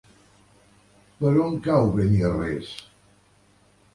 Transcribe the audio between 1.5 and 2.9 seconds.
cau Beniarrés?